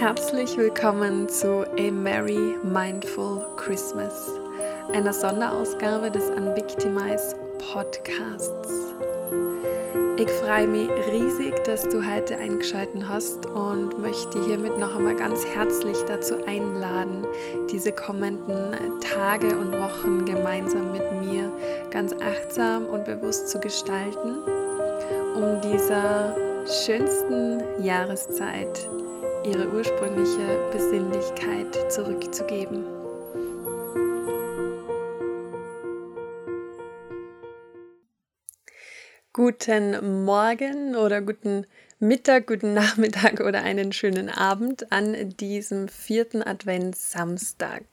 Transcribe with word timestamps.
Herzlich 0.00 0.56
willkommen 0.56 1.28
zu 1.28 1.66
A 1.78 1.90
Merry 1.90 2.56
Mindful 2.62 3.44
Christmas, 3.56 4.30
einer 4.94 5.12
Sonderausgabe 5.12 6.10
des 6.10 6.24
Unvictimize 6.30 7.36
Podcasts. 7.70 8.94
Ich 10.16 10.30
freue 10.30 10.68
mich 10.68 10.88
riesig, 11.12 11.52
dass 11.64 11.86
du 11.86 12.02
heute 12.02 12.38
eingeschaltet 12.38 13.06
hast 13.06 13.44
und 13.44 14.00
möchte 14.00 14.42
hiermit 14.46 14.78
noch 14.78 14.96
einmal 14.96 15.16
ganz 15.16 15.44
herzlich 15.44 15.98
dazu 16.08 16.46
einladen, 16.46 17.26
diese 17.70 17.92
kommenden 17.92 18.74
Tage 19.02 19.54
und 19.54 19.72
Wochen 19.72 20.24
gemeinsam 20.24 20.92
mit 20.92 21.12
mir 21.20 21.52
ganz 21.90 22.14
achtsam 22.14 22.86
und 22.86 23.04
bewusst 23.04 23.50
zu 23.50 23.60
gestalten, 23.60 24.38
um 25.34 25.60
dieser 25.60 26.34
schönsten 26.66 27.62
Jahreszeit 27.84 28.88
ihre 29.44 29.68
ursprüngliche 29.68 30.70
Besinnlichkeit 30.72 31.90
zurückzugeben. 31.90 32.84
Guten 39.32 40.24
Morgen 40.24 40.96
oder 40.96 41.22
guten 41.22 41.64
Mittag, 41.98 42.48
guten 42.48 42.74
Nachmittag 42.74 43.40
oder 43.46 43.62
einen 43.62 43.92
schönen 43.92 44.28
Abend 44.28 44.92
an 44.92 45.30
diesem 45.36 45.88
vierten 45.88 46.42
Adventssamstag. 46.42 47.84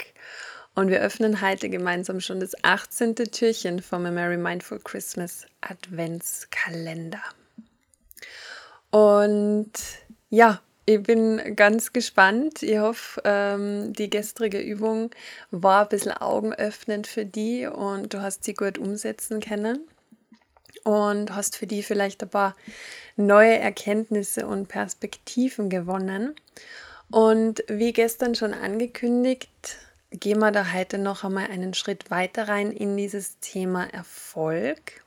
Und 0.76 0.90
wir 0.90 1.00
öffnen 1.02 1.42
heute 1.42 1.70
gemeinsam 1.70 2.20
schon 2.20 2.40
das 2.40 2.62
18. 2.64 3.16
Türchen 3.16 3.82
vom 3.82 4.06
A 4.06 4.12
Merry 4.12 4.38
Mindful 4.38 4.80
Christmas 4.84 5.46
Adventskalender. 5.62 7.24
Und 8.92 9.72
ja, 10.30 10.62
ich 10.90 11.04
bin 11.04 11.56
ganz 11.58 11.92
gespannt. 11.92 12.64
Ich 12.64 12.80
hoffe, 12.80 13.22
ähm, 13.26 13.92
die 13.92 14.10
gestrige 14.10 14.60
Übung 14.60 15.12
war 15.52 15.84
ein 15.84 15.90
bisschen 15.90 16.14
augenöffnend 16.14 17.08
für 17.08 17.26
die 17.26 17.68
und 17.68 18.14
du 18.14 18.22
hast 18.22 18.46
sie 18.46 18.54
gut 18.54 18.78
umsetzen 18.78 19.42
können 19.42 19.82
und 20.86 21.36
hast 21.36 21.58
für 21.58 21.68
die 21.68 21.84
vielleicht 21.84 22.24
ein 22.24 22.30
paar 22.30 22.56
neue 23.18 23.60
Erkenntnisse 23.60 24.48
und 24.48 24.70
Perspektiven 24.70 25.70
gewonnen. 25.70 26.36
Und 27.12 27.66
wie 27.68 27.92
gestern 27.92 28.34
schon 28.34 28.54
angekündigt, 28.54 29.50
gehen 30.12 30.40
wir 30.40 30.52
da 30.52 30.72
heute 30.72 31.00
noch 31.00 31.26
einmal 31.26 31.48
einen 31.48 31.74
Schritt 31.74 32.10
weiter 32.12 32.48
rein 32.48 32.72
in 32.72 32.96
dieses 32.96 33.40
Thema 33.40 33.94
Erfolg. 33.94 35.04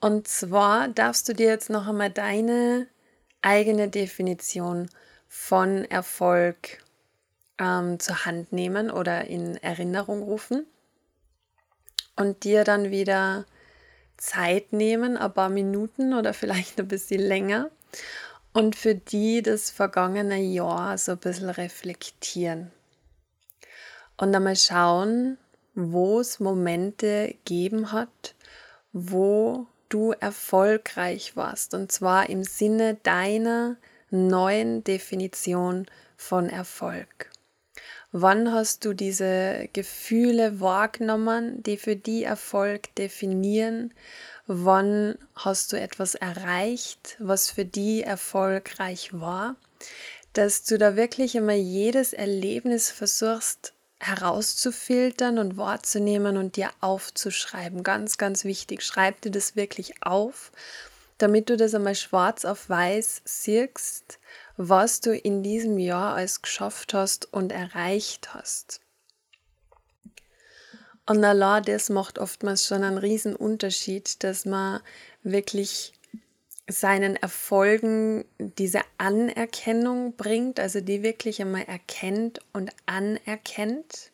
Und 0.00 0.28
zwar 0.28 0.88
darfst 0.88 1.30
du 1.30 1.32
dir 1.32 1.46
jetzt 1.46 1.70
noch 1.70 1.88
einmal 1.88 2.10
deine 2.10 2.88
eigene 3.46 3.88
Definition 3.88 4.90
von 5.28 5.84
Erfolg 5.84 6.82
ähm, 7.58 8.00
zur 8.00 8.24
Hand 8.24 8.52
nehmen 8.52 8.90
oder 8.90 9.26
in 9.26 9.56
Erinnerung 9.58 10.22
rufen 10.22 10.66
und 12.16 12.42
dir 12.42 12.64
dann 12.64 12.90
wieder 12.90 13.46
Zeit 14.16 14.72
nehmen, 14.72 15.16
ein 15.16 15.32
paar 15.32 15.48
Minuten 15.48 16.12
oder 16.12 16.34
vielleicht 16.34 16.80
ein 16.80 16.88
bisschen 16.88 17.20
länger 17.20 17.70
und 18.52 18.74
für 18.74 18.96
die 18.96 19.42
das 19.42 19.70
vergangene 19.70 20.40
Jahr 20.40 20.98
so 20.98 21.12
ein 21.12 21.18
bisschen 21.18 21.50
reflektieren 21.50 22.72
und 24.16 24.34
einmal 24.34 24.56
schauen, 24.56 25.38
wo 25.76 26.18
es 26.18 26.40
Momente 26.40 27.36
geben 27.44 27.92
hat, 27.92 28.34
wo 28.92 29.68
du 29.88 30.12
erfolgreich 30.12 31.36
warst. 31.36 31.74
Und 31.74 31.92
zwar 31.92 32.28
im 32.28 32.44
Sinne 32.44 32.94
deiner 33.02 33.76
neuen 34.10 34.84
Definition 34.84 35.86
von 36.16 36.48
Erfolg. 36.48 37.30
Wann 38.12 38.52
hast 38.52 38.84
du 38.84 38.94
diese 38.94 39.68
Gefühle 39.72 40.60
wahrgenommen, 40.60 41.62
die 41.62 41.76
für 41.76 41.96
die 41.96 42.24
Erfolg 42.24 42.94
definieren? 42.94 43.92
Wann 44.46 45.18
hast 45.34 45.72
du 45.72 45.78
etwas 45.78 46.14
erreicht, 46.14 47.16
was 47.18 47.50
für 47.50 47.64
die 47.64 48.02
erfolgreich 48.02 49.10
war? 49.12 49.56
Dass 50.32 50.64
du 50.64 50.78
da 50.78 50.96
wirklich 50.96 51.34
immer 51.34 51.54
jedes 51.54 52.12
Erlebnis 52.12 52.90
versuchst 52.90 53.74
herauszufiltern 53.98 55.38
und 55.38 55.56
wahrzunehmen 55.56 56.36
und 56.36 56.56
dir 56.56 56.70
aufzuschreiben. 56.80 57.82
Ganz, 57.82 58.18
ganz 58.18 58.44
wichtig. 58.44 58.82
Schreib 58.82 59.20
dir 59.22 59.30
das 59.30 59.56
wirklich 59.56 60.02
auf, 60.02 60.52
damit 61.18 61.48
du 61.48 61.56
das 61.56 61.74
einmal 61.74 61.94
schwarz 61.94 62.44
auf 62.44 62.68
weiß 62.68 63.22
siehst, 63.24 64.18
was 64.56 65.00
du 65.00 65.16
in 65.16 65.42
diesem 65.42 65.78
Jahr 65.78 66.14
als 66.14 66.42
geschafft 66.42 66.94
hast 66.94 67.32
und 67.32 67.52
erreicht 67.52 68.34
hast. 68.34 68.80
Und 71.08 71.24
Allah, 71.24 71.60
das 71.60 71.88
macht 71.88 72.18
oftmals 72.18 72.66
schon 72.66 72.82
einen 72.82 72.98
riesen 72.98 73.36
Unterschied, 73.36 74.24
dass 74.24 74.44
man 74.44 74.80
wirklich 75.22 75.92
seinen 76.68 77.16
Erfolgen 77.16 78.24
diese 78.38 78.80
Anerkennung 78.98 80.16
bringt, 80.16 80.58
also 80.58 80.80
die 80.80 81.02
wirklich 81.02 81.40
einmal 81.40 81.62
erkennt 81.62 82.40
und 82.52 82.70
anerkennt. 82.86 84.10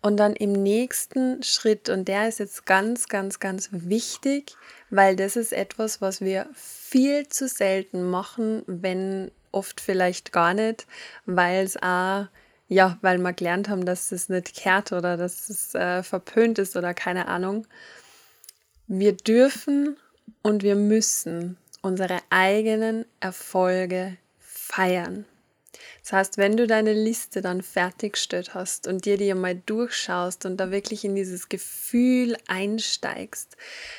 Und 0.00 0.16
dann 0.18 0.34
im 0.34 0.52
nächsten 0.52 1.42
Schritt, 1.42 1.88
und 1.88 2.06
der 2.06 2.28
ist 2.28 2.38
jetzt 2.38 2.66
ganz, 2.66 3.08
ganz, 3.08 3.40
ganz 3.40 3.70
wichtig, 3.72 4.54
weil 4.90 5.16
das 5.16 5.36
ist 5.36 5.52
etwas, 5.52 6.00
was 6.00 6.20
wir 6.20 6.48
viel 6.54 7.28
zu 7.28 7.48
selten 7.48 8.08
machen, 8.08 8.62
wenn 8.66 9.32
oft 9.50 9.80
vielleicht 9.80 10.32
gar 10.32 10.54
nicht, 10.54 10.86
weil 11.26 11.64
es 11.64 11.76
auch, 11.76 12.26
ja, 12.68 12.98
weil 13.00 13.18
wir 13.18 13.32
gelernt 13.32 13.68
haben, 13.68 13.86
dass 13.86 14.12
es 14.12 14.28
nicht 14.28 14.54
kehrt 14.54 14.92
oder 14.92 15.16
dass 15.16 15.48
es 15.48 15.74
äh, 15.74 16.02
verpönt 16.02 16.58
ist 16.58 16.76
oder 16.76 16.94
keine 16.94 17.26
Ahnung. 17.26 17.66
Wir 18.86 19.16
dürfen 19.16 19.96
und 20.42 20.62
wir 20.62 20.74
müssen 20.74 21.56
unsere 21.82 22.18
eigenen 22.30 23.04
Erfolge 23.20 24.16
feiern. 24.38 25.24
Das 26.02 26.12
heißt, 26.12 26.38
wenn 26.38 26.56
du 26.56 26.66
deine 26.66 26.94
Liste 26.94 27.42
dann 27.42 27.60
fertiggestellt 27.60 28.54
hast 28.54 28.86
und 28.86 29.04
dir 29.04 29.18
die 29.18 29.30
einmal 29.30 29.56
durchschaust 29.56 30.46
und 30.46 30.56
da 30.56 30.70
wirklich 30.70 31.04
in 31.04 31.14
dieses 31.14 31.48
Gefühl 31.48 32.36
einsteigst, 32.46 33.56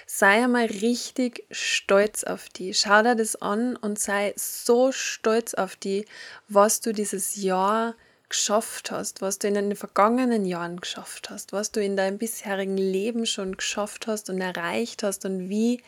sei 0.07 0.43
einmal 0.43 0.65
richtig 0.65 1.45
stolz 1.51 2.23
auf 2.23 2.49
die. 2.49 2.73
Schau 2.73 3.03
dir 3.03 3.15
das 3.15 3.35
an 3.35 3.75
und 3.75 3.99
sei 3.99 4.33
so 4.35 4.91
stolz 4.91 5.53
auf 5.53 5.75
die, 5.75 6.05
was 6.47 6.81
du 6.81 6.93
dieses 6.93 7.35
Jahr 7.35 7.95
geschafft 8.29 8.91
hast, 8.91 9.21
was 9.21 9.39
du 9.39 9.47
in 9.47 9.55
den 9.55 9.75
vergangenen 9.75 10.45
Jahren 10.45 10.79
geschafft 10.79 11.29
hast, 11.29 11.51
was 11.51 11.71
du 11.71 11.83
in 11.83 11.97
deinem 11.97 12.17
bisherigen 12.17 12.77
Leben 12.77 13.25
schon 13.25 13.57
geschafft 13.57 14.07
hast 14.07 14.29
und 14.29 14.39
erreicht 14.39 15.03
hast 15.03 15.25
und 15.25 15.49
wie 15.49 15.81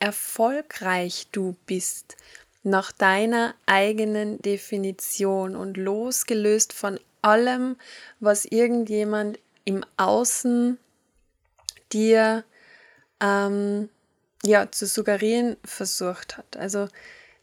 erfolgreich 0.00 1.28
du 1.32 1.54
bist 1.66 2.16
nach 2.62 2.92
deiner 2.92 3.54
eigenen 3.66 4.40
Definition 4.40 5.54
und 5.54 5.76
losgelöst 5.76 6.72
von 6.72 6.98
allem, 7.20 7.76
was 8.20 8.44
irgendjemand 8.44 9.38
im 9.64 9.84
Außen 9.96 10.78
dir 11.92 12.44
ähm, 13.20 13.88
ja, 14.44 14.70
zu 14.70 14.86
suggerieren 14.86 15.56
versucht 15.64 16.36
hat. 16.36 16.56
Also 16.56 16.88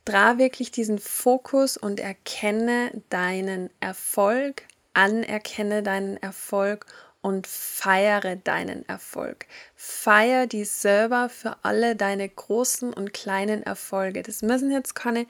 Trag 0.10 0.40
wirklich 0.40 0.72
diesen 0.72 0.98
Fokus 0.98 1.78
und 1.78 2.00
erkenne 2.00 2.90
deinen 3.10 3.70
Erfolg, 3.80 4.64
anerkenne 4.96 5.84
deinen 5.84 6.18
Erfolg 6.18 6.88
und 7.22 7.46
feiere 7.46 8.36
deinen 8.36 8.90
Erfolg. 8.90 9.46
Feier 9.76 10.48
die 10.48 10.66
selber 10.66 11.30
für 11.30 11.58
alle 11.62 11.96
deine 11.96 12.28
großen 12.28 12.92
und 12.92 13.14
kleinen 13.14 13.62
Erfolge. 13.62 14.24
Das 14.24 14.42
müssen 14.42 14.72
jetzt 14.72 14.96
keine 14.96 15.28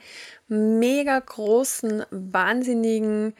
mega 0.48 1.18
großen, 1.18 2.06
wahnsinnigen 2.10 3.34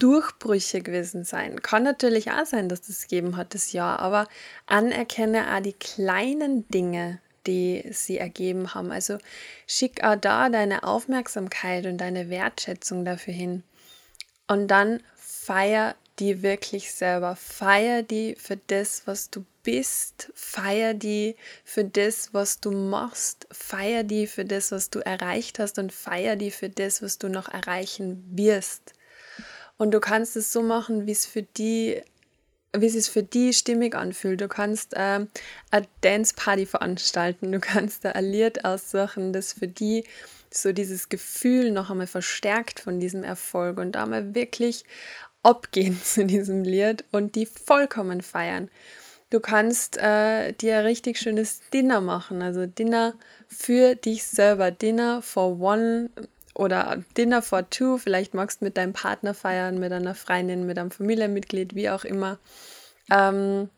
Durchbrüche 0.00 0.80
gewesen 0.80 1.22
sein. 1.22 1.62
Kann 1.62 1.84
natürlich 1.84 2.32
auch 2.32 2.44
sein, 2.44 2.68
dass 2.68 2.80
das 2.80 3.02
gegeben 3.02 3.36
hat 3.36 3.54
das 3.54 3.72
Jahr, 3.72 4.00
aber 4.00 4.26
anerkenne 4.66 5.54
auch 5.54 5.62
die 5.62 5.74
kleinen 5.74 6.66
Dinge, 6.66 7.20
die 7.46 7.84
sie 7.90 8.18
ergeben 8.18 8.74
haben. 8.74 8.90
Also 8.90 9.18
schick 9.66 10.04
auch 10.04 10.16
da 10.16 10.48
deine 10.48 10.84
Aufmerksamkeit 10.84 11.86
und 11.86 11.98
deine 11.98 12.30
Wertschätzung 12.30 13.04
dafür 13.04 13.34
hin. 13.34 13.62
Und 14.46 14.68
dann 14.68 15.02
feier 15.16 15.94
die 16.18 16.42
wirklich 16.42 16.92
selber. 16.92 17.36
Feier 17.36 18.02
die 18.02 18.36
für 18.36 18.56
das, 18.56 19.06
was 19.06 19.30
du 19.30 19.44
bist. 19.62 20.30
Feier 20.34 20.94
die 20.94 21.36
für 21.64 21.84
das, 21.84 22.34
was 22.34 22.60
du 22.60 22.70
machst. 22.70 23.46
Feier 23.50 24.04
die 24.04 24.26
für 24.26 24.44
das, 24.44 24.72
was 24.72 24.90
du 24.90 25.00
erreicht 25.00 25.58
hast 25.58 25.78
und 25.78 25.92
feier 25.92 26.36
die 26.36 26.50
für 26.50 26.68
das, 26.68 27.02
was 27.02 27.18
du 27.18 27.28
noch 27.28 27.48
erreichen 27.48 28.24
wirst. 28.30 28.94
Und 29.78 29.92
du 29.92 30.00
kannst 30.00 30.36
es 30.36 30.52
so 30.52 30.62
machen, 30.62 31.06
wie 31.06 31.12
es 31.12 31.26
für 31.26 31.42
die 31.42 32.02
wie 32.76 32.86
es 32.86 32.92
sich 32.92 33.10
für 33.10 33.22
die 33.22 33.52
stimmig 33.52 33.94
anfühlt. 33.94 34.40
Du 34.40 34.48
kannst 34.48 34.94
ähm, 34.96 35.28
eine 35.70 35.86
Dance 36.00 36.34
Party 36.34 36.66
veranstalten, 36.66 37.52
du 37.52 37.60
kannst 37.60 38.04
da 38.04 38.10
ein 38.12 38.24
Lied 38.24 38.64
aussuchen, 38.64 39.32
das 39.32 39.52
für 39.52 39.68
die 39.68 40.04
so 40.50 40.72
dieses 40.72 41.08
Gefühl 41.08 41.70
noch 41.70 41.90
einmal 41.90 42.06
verstärkt 42.06 42.80
von 42.80 43.00
diesem 43.00 43.24
Erfolg 43.24 43.78
und 43.78 43.92
da 43.92 44.06
mal 44.06 44.34
wirklich 44.34 44.84
abgehen 45.42 46.00
zu 46.04 46.24
diesem 46.24 46.64
Lied 46.64 47.04
und 47.10 47.34
die 47.34 47.46
vollkommen 47.46 48.22
feiern. 48.22 48.70
Du 49.30 49.40
kannst 49.40 49.96
äh, 49.96 50.52
dir 50.52 50.78
ein 50.78 50.84
richtig 50.84 51.18
schönes 51.18 51.62
Dinner 51.72 52.02
machen, 52.02 52.42
also 52.42 52.66
Dinner 52.66 53.14
für 53.48 53.94
dich 53.94 54.24
selber, 54.24 54.70
Dinner 54.70 55.22
for 55.22 55.58
one 55.58 56.10
oder 56.54 57.02
Dinner 57.16 57.42
for 57.42 57.68
two. 57.70 57.98
Vielleicht 57.98 58.34
magst 58.34 58.60
du 58.60 58.64
mit 58.66 58.76
deinem 58.76 58.92
Partner 58.92 59.34
feiern, 59.34 59.78
mit 59.78 59.92
einer 59.92 60.14
Freundin, 60.14 60.66
mit 60.66 60.78
einem 60.78 60.90
Familienmitglied, 60.90 61.74
wie 61.74 61.90
auch 61.90 62.04
immer. 62.04 62.38
Ähm, 63.10 63.68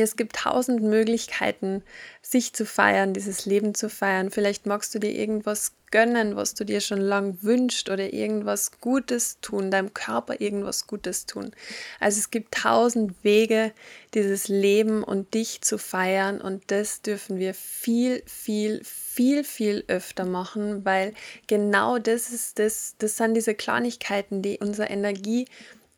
es 0.00 0.16
gibt 0.16 0.36
tausend 0.36 0.82
Möglichkeiten, 0.82 1.82
sich 2.22 2.52
zu 2.52 2.64
feiern, 2.64 3.12
dieses 3.12 3.46
Leben 3.46 3.74
zu 3.74 3.90
feiern. 3.90 4.30
Vielleicht 4.30 4.66
magst 4.66 4.94
du 4.94 4.98
dir 4.98 5.12
irgendwas 5.12 5.72
gönnen, 5.90 6.34
was 6.34 6.54
du 6.54 6.64
dir 6.64 6.80
schon 6.80 7.00
lang 7.00 7.38
wünschst 7.42 7.90
oder 7.90 8.12
irgendwas 8.12 8.80
Gutes 8.80 9.38
tun, 9.40 9.70
deinem 9.70 9.94
Körper 9.94 10.40
irgendwas 10.40 10.86
Gutes 10.88 11.26
tun. 11.26 11.52
Also 12.00 12.18
es 12.18 12.30
gibt 12.30 12.54
tausend 12.54 13.22
Wege, 13.22 13.72
dieses 14.14 14.48
Leben 14.48 15.04
und 15.04 15.34
dich 15.34 15.60
zu 15.60 15.78
feiern 15.78 16.40
und 16.40 16.64
das 16.68 17.02
dürfen 17.02 17.38
wir 17.38 17.54
viel, 17.54 18.22
viel, 18.26 18.80
viel, 18.82 19.44
viel 19.44 19.84
öfter 19.86 20.24
machen, 20.24 20.84
weil 20.84 21.12
genau 21.46 21.98
das 21.98 22.30
ist 22.30 22.58
das, 22.58 22.96
das 22.98 23.16
sind 23.16 23.34
diese 23.34 23.54
Kleinigkeiten, 23.54 24.42
die 24.42 24.58
unsere 24.58 24.88
Energie 24.88 25.46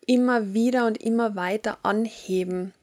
immer 0.07 0.53
wieder 0.53 0.87
und 0.87 1.03
immer 1.03 1.35
weiter 1.35 1.79
anheben. 1.83 2.75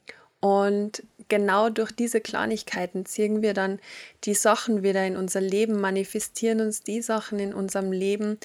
Und 0.41 1.03
genau 1.29 1.69
durch 1.69 1.91
diese 1.91 2.19
Kleinigkeiten 2.19 3.05
ziehen 3.05 3.41
wir 3.41 3.53
dann 3.53 3.79
die 4.25 4.33
Sachen 4.33 4.83
wieder 4.83 5.05
in 5.05 5.15
unser 5.15 5.39
Leben, 5.39 5.79
manifestieren 5.79 6.59
uns 6.59 6.83
die 6.83 7.01
Sachen 7.01 7.39
in 7.39 7.53
unserem 7.53 7.91
Leben, 7.91 8.37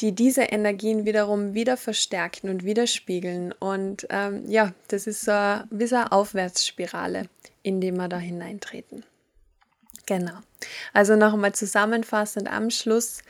die 0.00 0.12
diese 0.12 0.42
Energien 0.42 1.04
wiederum 1.04 1.54
wieder 1.54 1.76
verstärken 1.76 2.48
und 2.48 2.64
widerspiegeln. 2.64 3.52
Und 3.52 4.06
ähm, 4.10 4.48
ja, 4.48 4.72
das 4.88 5.06
ist 5.06 5.22
so 5.22 5.32
wie 5.70 5.86
so 5.86 5.96
eine 5.96 6.12
Aufwärtsspirale, 6.12 7.28
in 7.62 7.80
die 7.80 7.92
wir 7.92 8.08
da 8.08 8.18
hineintreten. 8.18 9.04
Genau. 10.06 10.38
Also 10.94 11.14
nochmal 11.16 11.52
zusammenfassend 11.52 12.50
am 12.50 12.70
Schluss, 12.70 13.22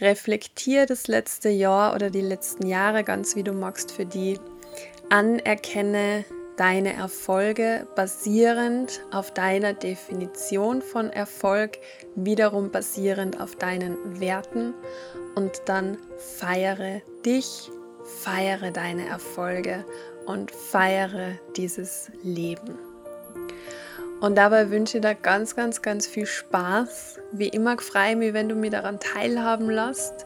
reflektier 0.00 0.84
das 0.84 1.06
letzte 1.06 1.48
Jahr 1.48 1.94
oder 1.94 2.10
die 2.10 2.20
letzten 2.20 2.66
Jahre 2.66 3.04
ganz 3.04 3.36
wie 3.36 3.44
du 3.44 3.52
magst 3.52 3.92
für 3.92 4.04
die, 4.04 4.40
anerkenne 5.10 6.24
deine 6.56 6.94
Erfolge 6.94 7.86
basierend 7.96 9.00
auf 9.10 9.32
deiner 9.32 9.72
Definition 9.74 10.82
von 10.82 11.10
Erfolg, 11.10 11.78
wiederum 12.14 12.70
basierend 12.70 13.40
auf 13.40 13.56
deinen 13.56 14.20
Werten 14.20 14.74
und 15.34 15.62
dann 15.66 15.98
feiere 16.16 17.00
dich, 17.24 17.70
feiere 18.22 18.70
deine 18.70 19.06
Erfolge 19.08 19.84
und 20.26 20.50
feiere 20.50 21.32
dieses 21.56 22.10
Leben. 22.22 22.78
Und 24.20 24.36
dabei 24.36 24.70
wünsche 24.70 24.98
ich 24.98 25.02
dir 25.02 25.14
ganz, 25.14 25.54
ganz, 25.54 25.82
ganz 25.82 26.06
viel 26.06 26.24
Spaß. 26.24 27.20
Wie 27.32 27.48
immer 27.48 27.76
freue 27.78 28.12
ich 28.12 28.16
mich, 28.16 28.32
wenn 28.32 28.48
du 28.48 28.54
mich 28.54 28.70
daran 28.70 28.98
teilhaben 28.98 29.68
lässt. 29.68 30.24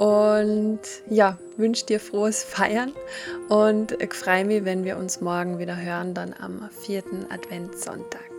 Und 0.00 0.80
ja, 1.10 1.36
wünsche 1.58 1.84
dir 1.84 2.00
frohes 2.00 2.42
Feiern 2.42 2.94
und 3.50 3.92
ich 4.00 4.14
freue 4.14 4.46
mich, 4.46 4.64
wenn 4.64 4.82
wir 4.82 4.96
uns 4.96 5.20
morgen 5.20 5.58
wieder 5.58 5.76
hören, 5.76 6.14
dann 6.14 6.34
am 6.40 6.70
vierten 6.70 7.26
Adventssonntag. 7.30 8.29